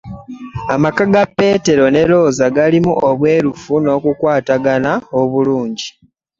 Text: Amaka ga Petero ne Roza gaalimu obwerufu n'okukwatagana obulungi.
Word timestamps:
Amaka 0.75 1.03
ga 1.13 1.23
Petero 1.37 1.85
ne 1.91 2.01
Roza 2.09 2.45
gaalimu 2.55 2.93
obwerufu 3.09 3.73
n'okukwatagana 3.83 4.91
obulungi. 5.19 5.87